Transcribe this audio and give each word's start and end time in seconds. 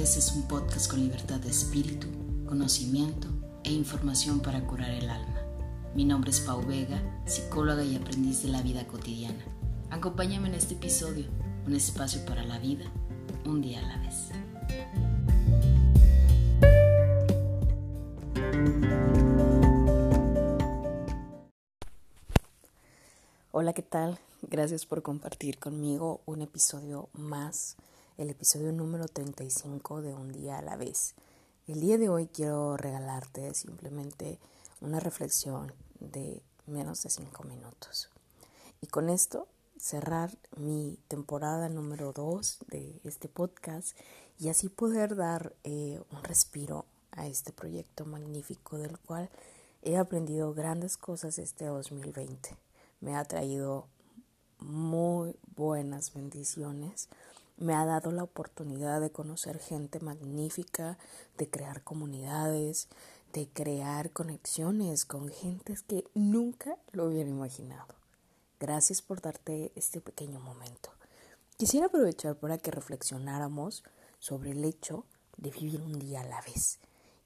vez 0.00 0.16
es 0.16 0.32
un 0.32 0.48
podcast 0.48 0.90
con 0.90 1.00
libertad 1.00 1.40
de 1.40 1.50
espíritu, 1.50 2.06
conocimiento 2.46 3.28
e 3.64 3.70
información 3.70 4.40
para 4.40 4.66
curar 4.66 4.88
el 4.88 5.10
alma. 5.10 5.42
Mi 5.94 6.06
nombre 6.06 6.30
es 6.30 6.40
Pau 6.40 6.64
Vega, 6.64 7.02
psicóloga 7.26 7.84
y 7.84 7.96
aprendiz 7.96 8.42
de 8.42 8.48
la 8.48 8.62
vida 8.62 8.86
cotidiana. 8.86 9.44
Acompáñame 9.90 10.48
en 10.48 10.54
este 10.54 10.72
episodio, 10.72 11.26
un 11.66 11.74
espacio 11.74 12.24
para 12.24 12.42
la 12.44 12.58
vida, 12.58 12.86
un 13.44 13.60
día 13.60 13.80
a 13.80 13.88
la 13.88 13.98
vez. 13.98 14.30
Hola, 23.50 23.74
¿qué 23.74 23.82
tal? 23.82 24.18
Gracias 24.40 24.86
por 24.86 25.02
compartir 25.02 25.58
conmigo 25.58 26.22
un 26.24 26.40
episodio 26.40 27.10
más 27.12 27.76
el 28.20 28.28
episodio 28.28 28.70
número 28.70 29.08
35 29.08 30.02
de 30.02 30.12
Un 30.12 30.30
día 30.30 30.58
a 30.58 30.62
la 30.62 30.76
vez. 30.76 31.14
El 31.66 31.80
día 31.80 31.96
de 31.96 32.10
hoy 32.10 32.26
quiero 32.26 32.76
regalarte 32.76 33.54
simplemente 33.54 34.38
una 34.82 35.00
reflexión 35.00 35.72
de 36.00 36.42
menos 36.66 37.02
de 37.02 37.08
5 37.08 37.44
minutos. 37.44 38.10
Y 38.82 38.88
con 38.88 39.08
esto 39.08 39.48
cerrar 39.78 40.36
mi 40.58 40.98
temporada 41.08 41.70
número 41.70 42.12
2 42.12 42.58
de 42.68 43.00
este 43.04 43.30
podcast 43.30 43.96
y 44.38 44.50
así 44.50 44.68
poder 44.68 45.16
dar 45.16 45.54
eh, 45.64 46.02
un 46.12 46.22
respiro 46.22 46.84
a 47.12 47.26
este 47.26 47.52
proyecto 47.52 48.04
magnífico 48.04 48.76
del 48.76 48.98
cual 48.98 49.30
he 49.80 49.96
aprendido 49.96 50.52
grandes 50.52 50.98
cosas 50.98 51.38
este 51.38 51.64
2020. 51.64 52.54
Me 53.00 53.16
ha 53.16 53.24
traído 53.24 53.86
muy 54.58 55.34
buenas 55.56 56.12
bendiciones 56.12 57.08
me 57.60 57.74
ha 57.74 57.84
dado 57.84 58.10
la 58.10 58.24
oportunidad 58.24 59.00
de 59.00 59.12
conocer 59.12 59.58
gente 59.58 60.00
magnífica, 60.00 60.98
de 61.36 61.48
crear 61.48 61.84
comunidades, 61.84 62.88
de 63.34 63.48
crear 63.48 64.10
conexiones 64.10 65.04
con 65.04 65.28
gentes 65.28 65.82
que 65.82 66.04
nunca 66.14 66.76
lo 66.92 67.04
hubiera 67.04 67.28
imaginado. 67.28 67.94
Gracias 68.58 69.02
por 69.02 69.20
darte 69.20 69.72
este 69.76 70.00
pequeño 70.00 70.40
momento. 70.40 70.90
Quisiera 71.58 71.86
aprovechar 71.86 72.36
para 72.36 72.56
que 72.56 72.70
reflexionáramos 72.70 73.84
sobre 74.18 74.52
el 74.52 74.64
hecho 74.64 75.04
de 75.36 75.50
vivir 75.50 75.82
un 75.82 75.98
día 75.98 76.22
a 76.22 76.26
la 76.26 76.40
vez 76.40 76.78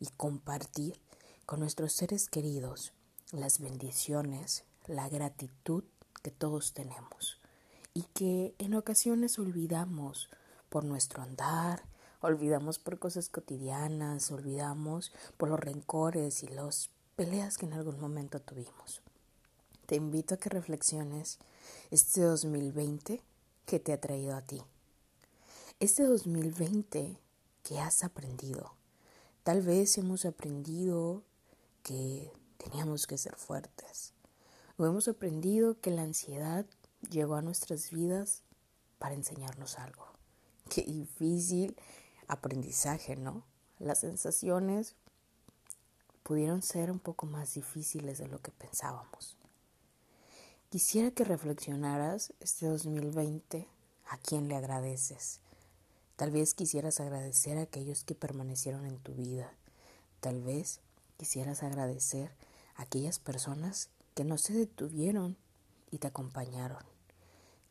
y 0.00 0.06
compartir 0.16 0.98
con 1.44 1.60
nuestros 1.60 1.92
seres 1.92 2.28
queridos 2.28 2.92
las 3.32 3.60
bendiciones, 3.60 4.64
la 4.86 5.08
gratitud 5.10 5.84
que 6.22 6.30
todos 6.30 6.72
tenemos 6.72 7.41
y 7.94 8.02
que 8.14 8.54
en 8.58 8.74
ocasiones 8.74 9.38
olvidamos 9.38 10.28
por 10.68 10.84
nuestro 10.84 11.22
andar, 11.22 11.84
olvidamos 12.20 12.78
por 12.78 12.98
cosas 12.98 13.28
cotidianas, 13.28 14.30
olvidamos 14.30 15.12
por 15.36 15.48
los 15.48 15.60
rencores 15.60 16.42
y 16.42 16.48
las 16.48 16.90
peleas 17.16 17.58
que 17.58 17.66
en 17.66 17.74
algún 17.74 18.00
momento 18.00 18.40
tuvimos. 18.40 19.02
Te 19.86 19.96
invito 19.96 20.34
a 20.34 20.38
que 20.38 20.48
reflexiones 20.48 21.38
este 21.90 22.22
2020 22.22 23.22
que 23.66 23.80
te 23.80 23.92
ha 23.92 24.00
traído 24.00 24.34
a 24.34 24.42
ti. 24.42 24.62
Este 25.80 26.04
2020 26.04 27.18
que 27.62 27.80
has 27.80 28.04
aprendido. 28.04 28.74
Tal 29.42 29.62
vez 29.62 29.98
hemos 29.98 30.24
aprendido 30.24 31.22
que 31.82 32.32
teníamos 32.56 33.06
que 33.06 33.18
ser 33.18 33.36
fuertes. 33.36 34.14
O 34.78 34.86
hemos 34.86 35.08
aprendido 35.08 35.80
que 35.80 35.90
la 35.90 36.02
ansiedad 36.02 36.64
llegó 37.10 37.34
a 37.34 37.42
nuestras 37.42 37.90
vidas 37.90 38.42
para 38.98 39.14
enseñarnos 39.14 39.78
algo. 39.78 40.06
Qué 40.68 40.82
difícil 40.82 41.76
aprendizaje, 42.28 43.16
¿no? 43.16 43.44
Las 43.78 44.00
sensaciones 44.00 44.94
pudieron 46.22 46.62
ser 46.62 46.90
un 46.90 47.00
poco 47.00 47.26
más 47.26 47.54
difíciles 47.54 48.18
de 48.18 48.28
lo 48.28 48.40
que 48.40 48.52
pensábamos. 48.52 49.36
Quisiera 50.70 51.10
que 51.10 51.24
reflexionaras 51.24 52.32
este 52.40 52.66
2020 52.66 53.68
a 54.08 54.18
quién 54.18 54.48
le 54.48 54.56
agradeces. 54.56 55.40
Tal 56.16 56.30
vez 56.30 56.54
quisieras 56.54 57.00
agradecer 57.00 57.58
a 57.58 57.62
aquellos 57.62 58.04
que 58.04 58.14
permanecieron 58.14 58.86
en 58.86 58.98
tu 58.98 59.12
vida. 59.12 59.52
Tal 60.20 60.40
vez 60.40 60.80
quisieras 61.16 61.62
agradecer 61.62 62.30
a 62.76 62.82
aquellas 62.82 63.18
personas 63.18 63.90
que 64.14 64.24
no 64.24 64.38
se 64.38 64.52
detuvieron 64.52 65.36
y 65.90 65.98
te 65.98 66.06
acompañaron. 66.06 66.91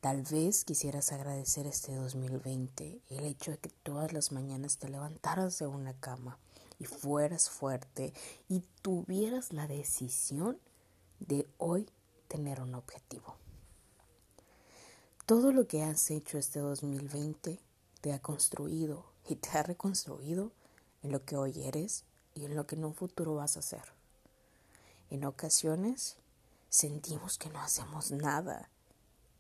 Tal 0.01 0.23
vez 0.23 0.66
quisieras 0.66 1.12
agradecer 1.12 1.67
este 1.67 1.94
2020 1.94 3.03
el 3.09 3.23
hecho 3.23 3.51
de 3.51 3.59
que 3.59 3.69
todas 3.69 4.13
las 4.13 4.31
mañanas 4.31 4.79
te 4.79 4.89
levantaras 4.89 5.59
de 5.59 5.67
una 5.67 5.94
cama 5.94 6.39
y 6.79 6.85
fueras 6.85 7.51
fuerte 7.51 8.12
y 8.50 8.63
tuvieras 8.81 9.53
la 9.53 9.67
decisión 9.67 10.57
de 11.19 11.47
hoy 11.59 11.88
tener 12.28 12.62
un 12.62 12.73
objetivo. 12.73 13.35
Todo 15.28 15.51
lo 15.51 15.67
que 15.67 15.84
has 15.84 16.09
hecho 16.09 16.39
este 16.39 16.62
2020 16.62 17.59
te 18.01 18.12
ha 18.12 18.19
construido 18.19 19.06
y 19.29 19.35
te 19.35 19.50
ha 19.56 19.62
reconstruido 19.62 20.51
en 21.03 21.12
lo 21.12 21.23
que 21.25 21.38
hoy 21.38 21.62
eres 21.62 22.06
y 22.33 22.45
en 22.45 22.56
lo 22.56 22.66
que 22.66 22.73
en 22.73 22.85
un 22.85 22.95
futuro 22.95 23.35
vas 23.35 23.56
a 23.56 23.59
hacer. 23.59 23.94
En 25.12 25.25
ocasiones 25.25 26.18
sentimos 26.69 27.38
que 27.38 27.51
no 27.51 27.62
hacemos 27.62 28.09
nada 28.09 28.68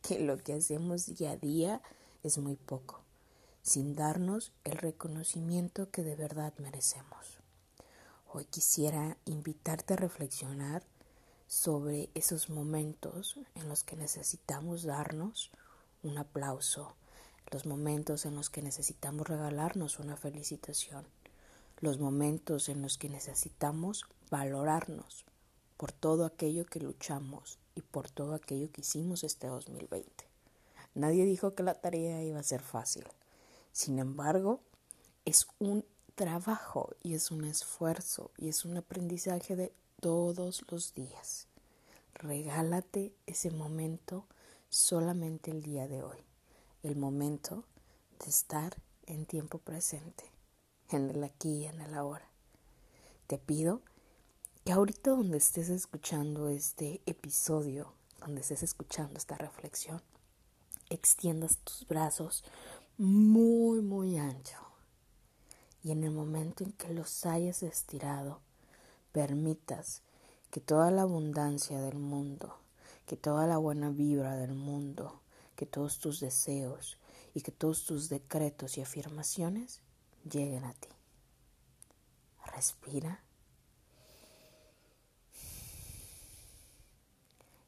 que 0.01 0.19
lo 0.19 0.37
que 0.37 0.53
hacemos 0.53 1.05
día 1.15 1.31
a 1.31 1.37
día 1.37 1.81
es 2.23 2.37
muy 2.37 2.55
poco, 2.55 3.01
sin 3.61 3.95
darnos 3.95 4.51
el 4.63 4.77
reconocimiento 4.77 5.91
que 5.91 6.03
de 6.03 6.15
verdad 6.15 6.53
merecemos. 6.57 7.39
Hoy 8.33 8.45
quisiera 8.45 9.17
invitarte 9.25 9.93
a 9.93 9.97
reflexionar 9.97 10.83
sobre 11.47 12.09
esos 12.15 12.49
momentos 12.49 13.37
en 13.55 13.67
los 13.67 13.83
que 13.83 13.95
necesitamos 13.95 14.83
darnos 14.83 15.51
un 16.03 16.17
aplauso, 16.17 16.95
los 17.51 17.65
momentos 17.65 18.25
en 18.25 18.35
los 18.35 18.49
que 18.49 18.61
necesitamos 18.61 19.27
regalarnos 19.27 19.99
una 19.99 20.15
felicitación, 20.15 21.05
los 21.79 21.99
momentos 21.99 22.69
en 22.69 22.81
los 22.81 22.97
que 22.97 23.09
necesitamos 23.09 24.05
valorarnos 24.29 25.25
por 25.77 25.91
todo 25.91 26.25
aquello 26.25 26.65
que 26.65 26.79
luchamos 26.79 27.59
y 27.75 27.81
por 27.81 28.09
todo 28.09 28.33
aquello 28.33 28.71
que 28.71 28.81
hicimos 28.81 29.23
este 29.23 29.47
2020. 29.47 30.25
Nadie 30.93 31.25
dijo 31.25 31.55
que 31.55 31.63
la 31.63 31.75
tarea 31.75 32.23
iba 32.23 32.39
a 32.39 32.43
ser 32.43 32.61
fácil. 32.61 33.05
Sin 33.71 33.99
embargo, 33.99 34.59
es 35.25 35.47
un 35.59 35.85
trabajo 36.15 36.89
y 37.01 37.13
es 37.13 37.31
un 37.31 37.45
esfuerzo 37.45 38.31
y 38.37 38.49
es 38.49 38.65
un 38.65 38.77
aprendizaje 38.77 39.55
de 39.55 39.73
todos 39.99 40.63
los 40.69 40.93
días. 40.93 41.47
Regálate 42.13 43.13
ese 43.25 43.51
momento 43.51 44.25
solamente 44.69 45.51
el 45.51 45.63
día 45.63 45.87
de 45.87 46.03
hoy, 46.03 46.17
el 46.83 46.95
momento 46.95 47.63
de 48.19 48.29
estar 48.29 48.75
en 49.05 49.25
tiempo 49.25 49.57
presente, 49.57 50.25
en 50.89 51.09
el 51.09 51.23
aquí 51.23 51.49
y 51.49 51.65
en 51.65 51.81
el 51.81 51.93
ahora. 51.93 52.27
Te 53.27 53.37
pido 53.37 53.81
que 54.63 54.73
ahorita 54.73 55.11
donde 55.11 55.37
estés 55.37 55.69
escuchando 55.69 56.47
este 56.49 57.01
episodio, 57.07 57.93
donde 58.19 58.41
estés 58.41 58.61
escuchando 58.61 59.17
esta 59.17 59.35
reflexión, 59.35 60.01
extiendas 60.89 61.57
tus 61.57 61.87
brazos 61.87 62.43
muy, 62.97 63.81
muy 63.81 64.17
ancho. 64.17 64.59
Y 65.83 65.91
en 65.91 66.03
el 66.03 66.11
momento 66.11 66.63
en 66.63 66.73
que 66.73 66.93
los 66.93 67.25
hayas 67.25 67.63
estirado, 67.63 68.39
permitas 69.11 70.03
que 70.51 70.59
toda 70.59 70.91
la 70.91 71.01
abundancia 71.01 71.81
del 71.81 71.97
mundo, 71.97 72.59
que 73.07 73.17
toda 73.17 73.47
la 73.47 73.57
buena 73.57 73.89
vibra 73.89 74.35
del 74.35 74.53
mundo, 74.53 75.21
que 75.55 75.65
todos 75.65 75.97
tus 75.97 76.19
deseos 76.19 76.99
y 77.33 77.41
que 77.41 77.51
todos 77.51 77.85
tus 77.85 78.09
decretos 78.09 78.77
y 78.77 78.81
afirmaciones 78.81 79.81
lleguen 80.29 80.65
a 80.65 80.73
ti. 80.73 80.89
Respira. 82.53 83.23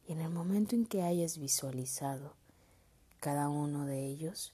Y 0.06 0.14
en 0.14 0.20
el 0.20 0.30
momento 0.30 0.76
en 0.76 0.86
que 0.86 1.04
hayas 1.04 1.38
visualizado 1.38 2.36
cada 3.20 3.48
uno 3.50 3.86
de 3.86 4.06
ellos, 4.06 4.54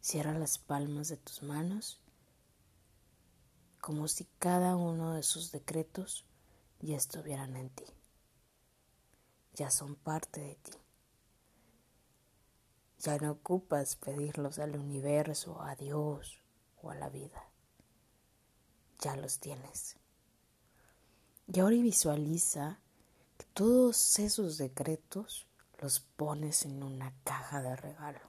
cierra 0.00 0.38
las 0.38 0.58
palmas 0.58 1.08
de 1.08 1.16
tus 1.16 1.42
manos 1.42 2.00
como 3.80 4.08
si 4.08 4.26
cada 4.38 4.76
uno 4.76 5.14
de 5.14 5.22
sus 5.22 5.50
decretos 5.50 6.26
ya 6.80 6.96
estuvieran 6.96 7.56
en 7.56 7.70
ti, 7.70 7.84
ya 9.54 9.70
son 9.70 9.94
parte 9.94 10.40
de 10.40 10.54
ti. 10.56 10.72
Ya 12.98 13.16
no 13.18 13.30
ocupas 13.30 13.96
pedirlos 13.96 14.58
al 14.58 14.76
universo, 14.76 15.62
a 15.62 15.76
Dios 15.76 16.42
o 16.82 16.90
a 16.90 16.96
la 16.96 17.08
vida. 17.08 17.48
Ya 18.98 19.16
los 19.16 19.38
tienes. 19.38 19.96
Y 21.46 21.60
ahora 21.60 21.76
visualiza 21.76 22.80
todos 23.58 24.20
esos 24.20 24.56
decretos 24.56 25.48
los 25.80 25.98
pones 25.98 26.64
en 26.64 26.80
una 26.84 27.12
caja 27.24 27.60
de 27.60 27.74
regalo. 27.74 28.20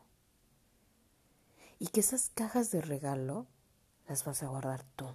Y 1.78 1.90
que 1.90 2.00
esas 2.00 2.31
cajas 2.34 2.72
de 2.72 2.81
regalo 2.81 3.46
las 4.08 4.26
vas 4.26 4.42
a 4.42 4.48
guardar 4.48 4.84
tú. 4.96 5.06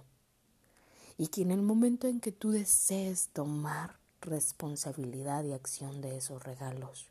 Y 1.17 1.27
que 1.27 1.41
en 1.41 1.51
el 1.51 1.61
momento 1.61 2.07
en 2.07 2.21
que 2.21 2.31
tú 2.31 2.51
desees 2.51 3.27
tomar 3.33 3.99
responsabilidad 4.21 5.43
y 5.43 5.51
acción 5.51 5.99
de 5.99 6.15
esos 6.15 6.41
regalos 6.41 7.09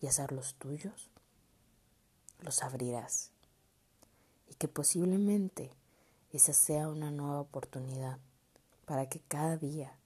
y 0.00 0.06
hacerlos 0.06 0.54
tuyos, 0.54 1.10
los 2.38 2.62
abrirás. 2.62 3.32
Y 4.48 4.54
que 4.54 4.68
posiblemente 4.68 5.72
esa 6.30 6.52
sea 6.52 6.86
una 6.86 7.10
nueva 7.10 7.40
oportunidad 7.40 8.20
para 8.84 9.08
que 9.08 9.18
cada 9.18 9.56
día 9.56 9.98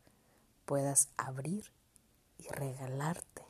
puedas 0.65 1.11
abrir 1.19 1.77
y 2.39 2.49
regalarte 2.49 3.45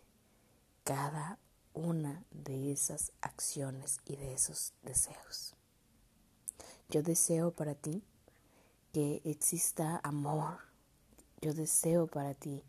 cada 0.84 1.38
una 1.74 2.24
de 2.30 2.72
esas 2.72 3.12
acciones 3.20 4.00
y 4.04 4.16
de 4.16 4.32
esos 4.32 4.72
deseos. 4.82 5.54
Yo 6.88 7.02
deseo 7.02 7.52
para 7.52 7.74
ti 7.74 8.02
que 8.92 9.20
exista 9.24 10.00
amor. 10.02 10.58
Yo 11.40 11.52
deseo 11.54 12.06
para 12.06 12.34
ti 12.34 12.64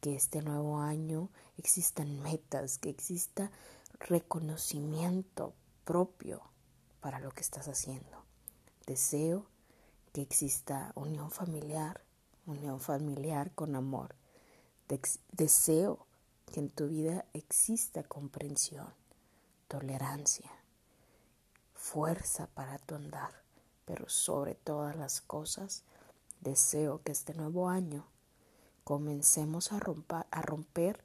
que 0.00 0.16
este 0.16 0.42
nuevo 0.42 0.80
año 0.80 1.30
existan 1.56 2.20
metas, 2.20 2.78
que 2.78 2.90
exista 2.90 3.50
reconocimiento 4.00 5.54
propio 5.84 6.42
para 7.00 7.20
lo 7.20 7.30
que 7.30 7.40
estás 7.40 7.68
haciendo. 7.68 8.24
Deseo 8.86 9.46
que 10.12 10.22
exista 10.22 10.92
unión 10.94 11.30
familiar, 11.30 12.02
unión 12.46 12.80
familiar 12.80 13.52
con 13.54 13.76
amor. 13.76 14.16
Deseo 14.88 16.06
que 16.52 16.60
en 16.60 16.68
tu 16.68 16.88
vida 16.88 17.24
exista 17.32 18.02
comprensión, 18.02 18.92
tolerancia, 19.68 20.50
fuerza 21.74 22.46
para 22.48 22.78
tu 22.78 22.94
andar, 22.94 23.42
pero 23.84 24.08
sobre 24.08 24.54
todas 24.54 24.94
las 24.96 25.20
cosas, 25.20 25.84
deseo 26.40 27.02
que 27.02 27.12
este 27.12 27.34
nuevo 27.34 27.68
año 27.68 28.06
comencemos 28.84 29.72
a, 29.72 29.78
romper 29.80 31.04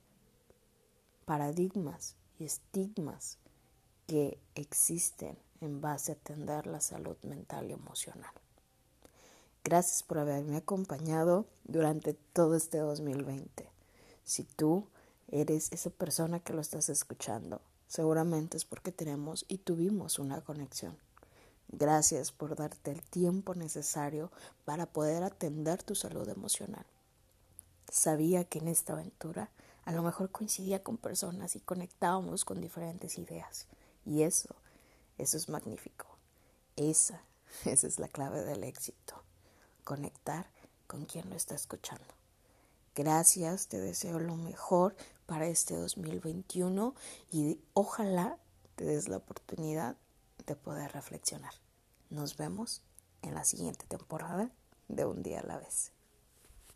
paradigmas 1.25 2.15
y 2.39 2.45
estigmas 2.45 3.37
que 4.07 4.39
existen 4.55 5.37
en 5.61 5.81
base 5.81 6.11
a 6.11 6.15
atender 6.15 6.67
la 6.67 6.81
salud 6.81 7.17
mental 7.23 7.69
y 7.69 7.73
emocional. 7.73 8.33
Gracias 9.67 10.01
por 10.01 10.17
haberme 10.17 10.55
acompañado 10.55 11.45
durante 11.65 12.13
todo 12.13 12.55
este 12.55 12.77
2020. 12.77 13.69
Si 14.23 14.45
tú 14.45 14.87
eres 15.27 15.73
esa 15.73 15.89
persona 15.89 16.39
que 16.39 16.53
lo 16.53 16.61
estás 16.61 16.87
escuchando, 16.87 17.59
seguramente 17.89 18.55
es 18.55 18.63
porque 18.63 18.93
tenemos 18.93 19.43
y 19.49 19.57
tuvimos 19.57 20.19
una 20.19 20.39
conexión. 20.39 20.97
Gracias 21.67 22.31
por 22.31 22.55
darte 22.55 22.91
el 22.91 23.01
tiempo 23.01 23.55
necesario 23.55 24.31
para 24.63 24.85
poder 24.85 25.23
atender 25.23 25.83
tu 25.83 25.95
salud 25.95 26.29
emocional. 26.29 26.85
Sabía 27.91 28.45
que 28.45 28.59
en 28.59 28.69
esta 28.69 28.93
aventura 28.93 29.49
a 29.83 29.91
lo 29.91 30.01
mejor 30.01 30.31
coincidía 30.31 30.81
con 30.81 30.95
personas 30.95 31.57
y 31.57 31.59
conectábamos 31.59 32.45
con 32.45 32.61
diferentes 32.61 33.17
ideas. 33.17 33.67
Y 34.05 34.21
eso, 34.21 34.55
eso 35.17 35.35
es 35.35 35.49
magnífico. 35.49 36.07
Esa, 36.77 37.21
esa 37.65 37.85
es 37.85 37.99
la 37.99 38.07
clave 38.07 38.45
del 38.45 38.63
éxito. 38.63 39.26
Conectar 39.87 40.49
con 40.85 41.05
quien 41.05 41.29
lo 41.29 41.35
está 41.37 41.55
escuchando. 41.55 42.03
Gracias, 42.93 43.69
te 43.69 43.79
deseo 43.79 44.19
lo 44.19 44.35
mejor 44.35 44.97
para 45.25 45.47
este 45.47 45.77
2021 45.77 46.93
y 47.31 47.61
ojalá 47.73 48.37
te 48.75 48.83
des 48.83 49.07
la 49.07 49.15
oportunidad 49.15 49.95
de 50.45 50.57
poder 50.57 50.91
reflexionar. 50.91 51.53
Nos 52.09 52.35
vemos 52.35 52.81
en 53.21 53.33
la 53.33 53.45
siguiente 53.45 53.85
temporada 53.87 54.51
de 54.89 55.05
Un 55.05 55.23
día 55.23 55.39
a 55.39 55.43
la 55.43 55.57
vez. 55.57 55.93